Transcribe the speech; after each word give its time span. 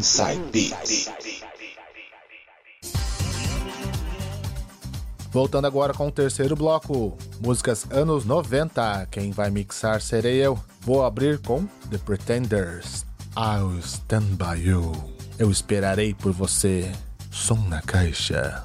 Inside 0.00 0.40
Beats. 0.50 1.10
Voltando 5.30 5.66
agora 5.66 5.92
com 5.92 6.08
o 6.08 6.10
terceiro 6.10 6.56
bloco, 6.56 7.18
músicas 7.38 7.86
anos 7.90 8.24
90. 8.24 9.08
Quem 9.10 9.30
vai 9.30 9.50
mixar 9.50 10.00
serei 10.00 10.36
eu. 10.36 10.58
Vou 10.80 11.04
abrir 11.04 11.38
com 11.40 11.66
The 11.90 11.98
Pretenders. 11.98 13.04
I'll 13.36 13.78
stand 13.80 14.38
by 14.38 14.58
you. 14.58 14.90
Eu 15.38 15.50
esperarei 15.50 16.14
por 16.14 16.32
você. 16.32 16.90
Som 17.30 17.58
na 17.68 17.82
caixa. 17.82 18.64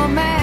romance. 0.00 0.39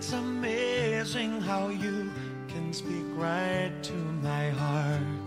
It's 0.00 0.14
amazing 0.14 1.42
how 1.42 1.68
you 1.68 2.10
can 2.48 2.72
speak 2.72 3.04
right 3.16 3.70
to 3.82 3.92
my 3.92 4.48
heart. 4.48 5.26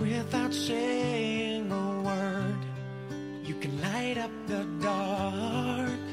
Without 0.00 0.52
saying 0.52 1.70
a 1.70 2.02
word, 2.02 2.62
you 3.44 3.54
can 3.54 3.80
light 3.80 4.18
up 4.18 4.32
the 4.48 4.64
dark. 4.80 6.04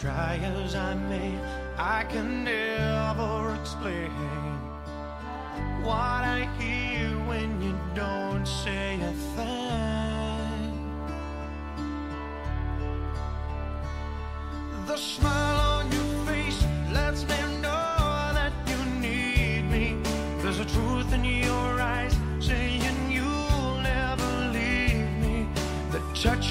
Try 0.00 0.34
as 0.42 0.74
I 0.74 0.94
may, 0.94 1.38
I 1.78 2.02
can 2.10 2.42
never 2.42 3.54
explain 3.54 4.10
what 5.84 6.24
I 6.36 6.48
hear 6.58 7.10
when 7.28 7.62
you 7.62 7.78
don't. 7.94 8.27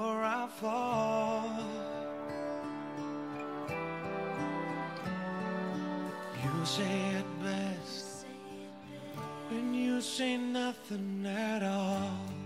before 0.00 0.24
I 0.24 0.46
fall. 0.46 1.50
You 6.42 6.64
say 6.64 7.16
it 7.18 7.42
best 7.42 8.24
when 9.50 9.74
you 9.74 10.00
say 10.00 10.38
nothing 10.38 11.26
at 11.26 11.62
all. 11.62 12.39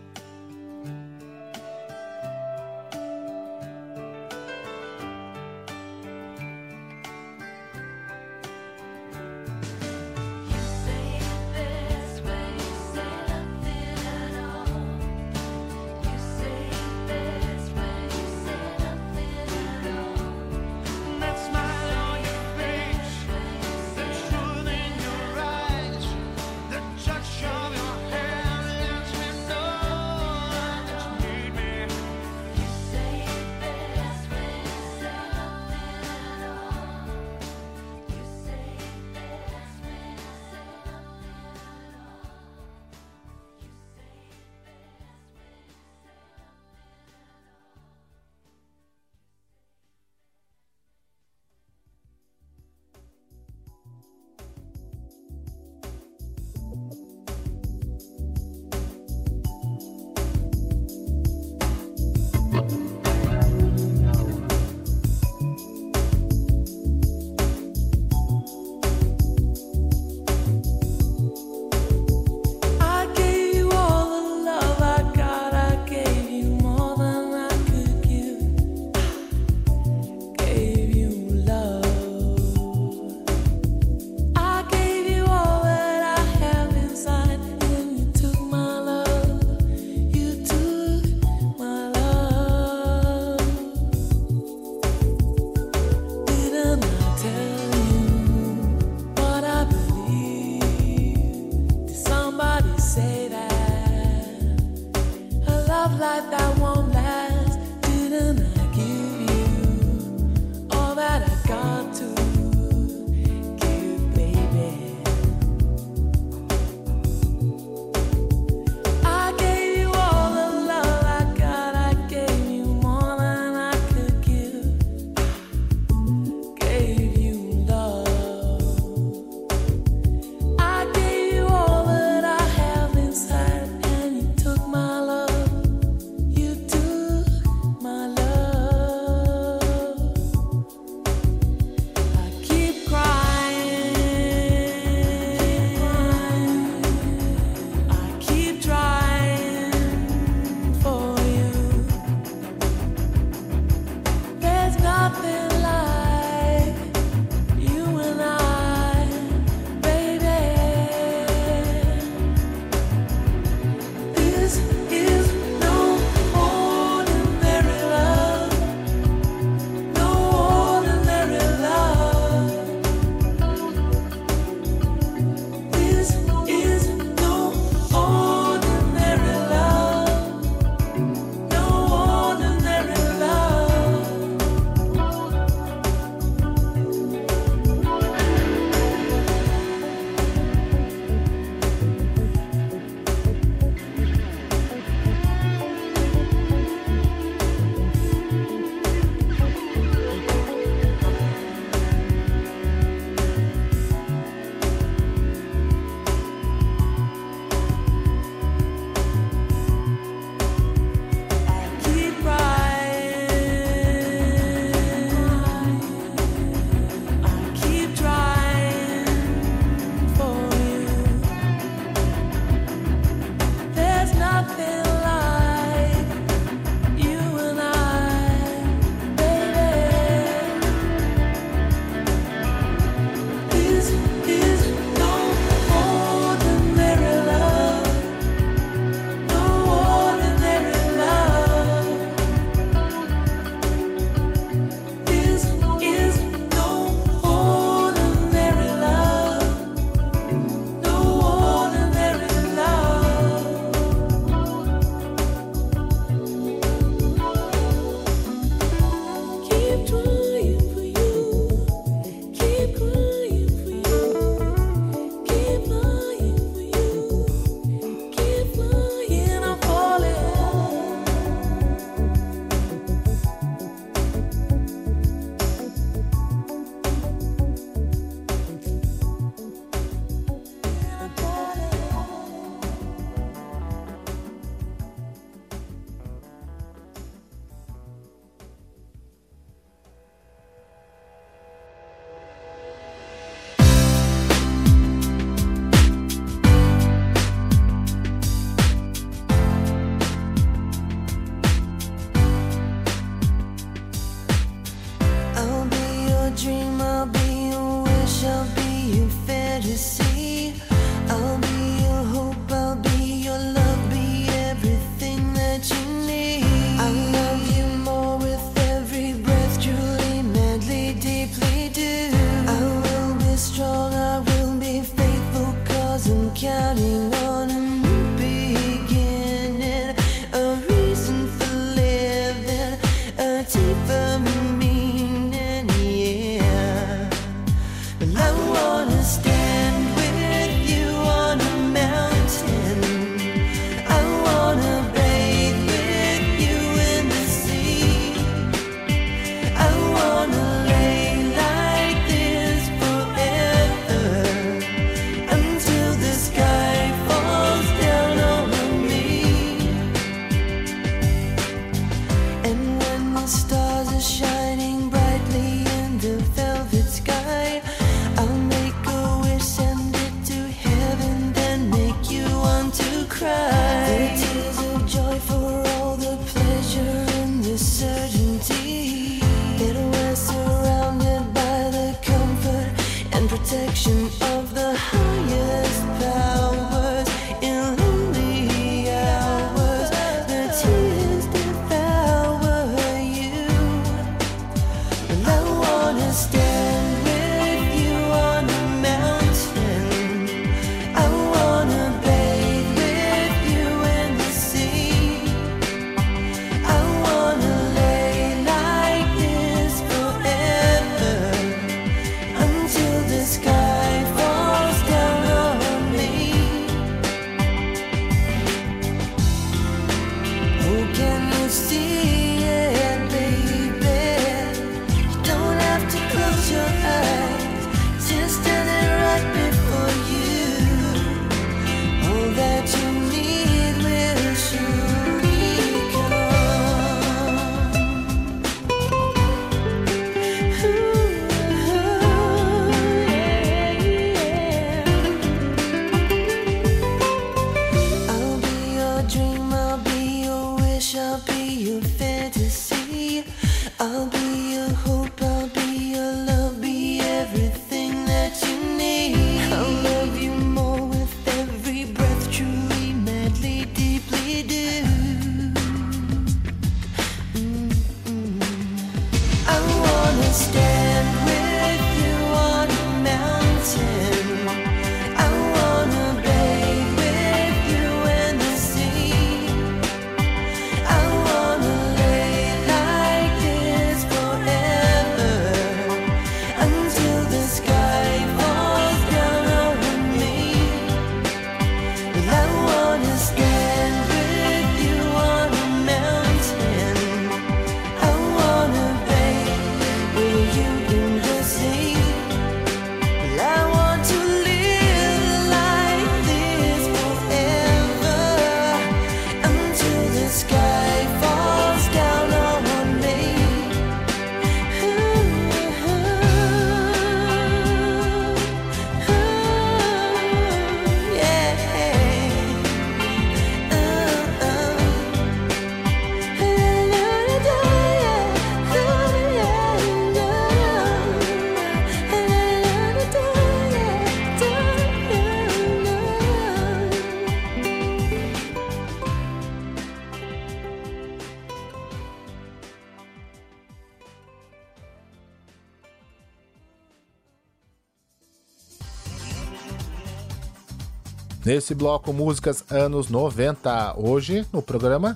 Nesse 551.45 551.75
bloco, 551.75 552.11
músicas 552.11 552.65
anos 552.71 553.11
90. 553.11 553.99
Hoje, 553.99 554.47
no 554.51 554.63
programa, 554.63 555.15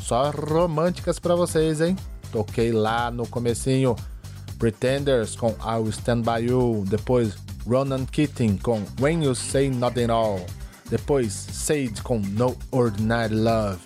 só 0.00 0.30
românticas 0.30 1.20
para 1.20 1.36
vocês, 1.36 1.80
hein? 1.80 1.96
Toquei 2.32 2.72
lá 2.72 3.12
no 3.12 3.28
comecinho 3.28 3.94
Pretenders 4.58 5.36
com 5.36 5.50
I 5.50 5.76
Will 5.76 5.90
Stand 5.90 6.22
By 6.22 6.46
You, 6.46 6.84
depois 6.88 7.36
Ronan 7.64 8.04
Keating 8.06 8.56
com 8.56 8.82
When 9.00 9.24
You 9.24 9.36
Say 9.36 9.70
Nothing 9.70 10.10
All, 10.10 10.44
depois 10.90 11.32
Sade 11.32 12.02
com 12.02 12.18
No 12.18 12.56
Ordinary 12.72 13.34
Love 13.34 13.78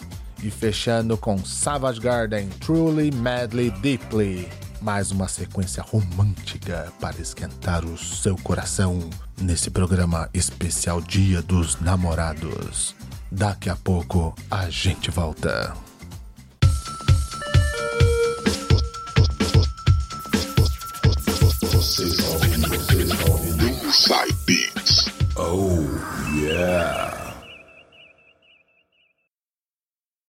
e 0.43 0.51
fechando 0.51 1.17
com 1.19 1.45
Savage 1.45 2.01
Garden 2.01 2.49
Truly 2.61 3.11
Madly 3.11 3.71
Deeply 3.83 4.66
mais 4.87 5.11
uma 5.11 5.27
sequência 5.27 5.83
romântica 5.83 6.93
para 7.01 7.21
esquentar 7.21 7.85
o 7.85 7.99
seu 7.99 8.37
coração 8.37 9.01
nesse 9.37 9.69
programa 9.69 10.31
especial 10.33 11.01
Dia 11.01 11.43
dos 11.43 11.81
Namorados. 11.81 12.95
Daqui 13.29 13.69
a 13.69 13.75
pouco 13.75 14.33
a 14.49 14.71
gente 14.71 15.11
volta. 15.11 15.75